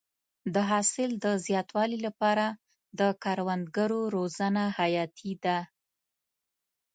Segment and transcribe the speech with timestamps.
[0.53, 2.45] د حاصل د زیاتوالي لپاره
[2.99, 5.59] د کروندګرو روزنه حیاتي ده.